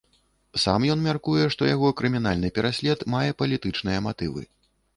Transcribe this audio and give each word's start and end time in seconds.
Сам 0.61 0.85
ён 0.93 1.03
мяркуе, 1.07 1.43
што 1.57 1.69
яго 1.75 1.91
крымінальны 2.01 2.53
пераслед 2.57 3.07
мае 3.17 3.25
палітычныя 3.43 3.99
матывы. 4.11 4.41